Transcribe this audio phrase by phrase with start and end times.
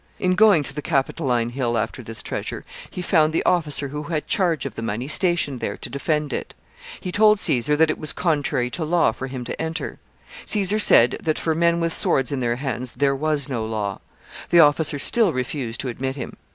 [0.17, 4.25] In going to the Capitoline Hill after this treasure, he found the officer who had
[4.25, 6.55] charge of the money stationed there to defend it.
[6.99, 9.99] He told Caesar that it was contrary to law for him to enter.
[10.47, 13.99] Caesar said that, for men with swords in their hands, there was no law.
[14.49, 16.35] The officer still refused to admit him.